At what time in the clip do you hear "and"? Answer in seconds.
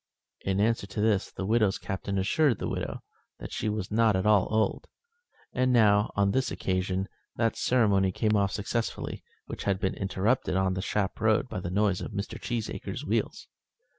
5.53-5.71